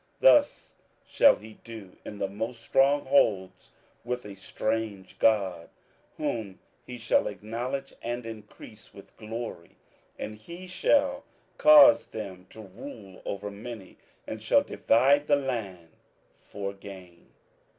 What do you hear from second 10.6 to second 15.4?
shall cause them to rule over many, and shall divide the